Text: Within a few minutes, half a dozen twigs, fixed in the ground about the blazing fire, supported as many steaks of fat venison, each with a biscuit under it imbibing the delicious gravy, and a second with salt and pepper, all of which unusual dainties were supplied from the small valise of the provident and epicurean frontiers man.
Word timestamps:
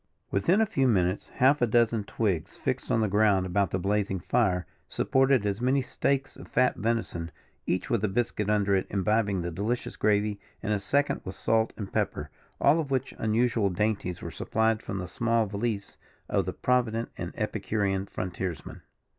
Within 0.31 0.61
a 0.61 0.65
few 0.65 0.87
minutes, 0.87 1.27
half 1.35 1.61
a 1.61 1.67
dozen 1.67 2.05
twigs, 2.05 2.57
fixed 2.57 2.89
in 2.89 3.01
the 3.01 3.07
ground 3.07 3.45
about 3.45 3.69
the 3.69 3.77
blazing 3.77 4.19
fire, 4.19 4.65
supported 4.87 5.45
as 5.45 5.61
many 5.61 5.83
steaks 5.83 6.35
of 6.35 6.47
fat 6.47 6.75
venison, 6.75 7.29
each 7.67 7.87
with 7.91 8.03
a 8.03 8.07
biscuit 8.07 8.49
under 8.49 8.75
it 8.75 8.87
imbibing 8.89 9.43
the 9.43 9.51
delicious 9.51 9.95
gravy, 9.95 10.39
and 10.63 10.73
a 10.73 10.79
second 10.79 11.21
with 11.23 11.35
salt 11.35 11.71
and 11.77 11.93
pepper, 11.93 12.31
all 12.59 12.79
of 12.79 12.89
which 12.89 13.13
unusual 13.19 13.69
dainties 13.69 14.23
were 14.23 14.31
supplied 14.31 14.81
from 14.81 14.97
the 14.97 15.07
small 15.07 15.45
valise 15.45 15.99
of 16.27 16.45
the 16.47 16.53
provident 16.53 17.09
and 17.15 17.31
epicurean 17.37 18.07
frontiers 18.07 18.65
man. 18.65 18.81